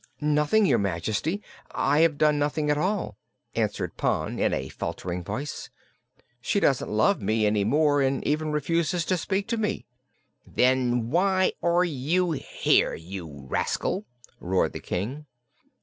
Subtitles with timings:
[0.19, 1.43] "Nothing, your Majesty!
[1.69, 3.19] I have done nothing at all,"
[3.53, 5.69] answered Pon in a faltering voice.
[6.41, 9.85] "She does not love me any more and even refuses to speak to me."
[10.47, 14.05] "Then why are you here, you rascal?"
[14.39, 15.27] roared the King.